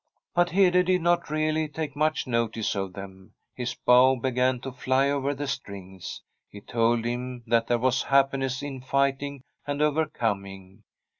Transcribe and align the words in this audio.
But 0.33 0.49
Hede 0.49 0.83
did 0.87 1.03
not 1.03 1.29
really 1.29 1.67
take 1.67 1.95
much 1.95 2.25
notice 2.25 2.73
of 2.73 2.93
them. 2.93 3.35
His 3.53 3.75
bow 3.75 4.15
began 4.15 4.59
to 4.61 4.71
fly 4.71 5.11
over 5.11 5.35
the 5.35 5.45
strings. 5.47 6.23
It 6.51 6.67
told 6.67 7.05
him 7.05 7.43
that 7.45 7.67
there 7.67 7.77
was 7.77 8.01
happiness 8.01 8.63
in 8.63 8.81
fighting 8.81 9.43
and 9.67 9.79
overcoming. 9.79 10.81